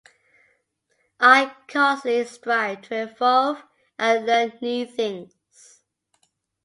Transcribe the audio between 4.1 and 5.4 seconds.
learn new things.